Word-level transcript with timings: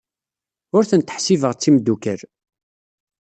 Ur 0.75 0.83
tent-ḥsibeɣ 0.89 1.51
d 1.53 1.59
timeddukal. 1.61 2.21